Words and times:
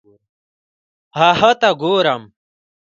هغه 1.19 1.51
ته 1.61 1.69
ګورم 1.81 2.21